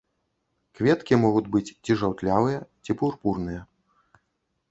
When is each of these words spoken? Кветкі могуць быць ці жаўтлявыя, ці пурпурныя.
Кветкі 0.77 1.13
могуць 1.23 1.51
быць 1.55 1.75
ці 1.83 1.91
жаўтлявыя, 2.03 2.59
ці 2.85 2.91
пурпурныя. 3.01 3.61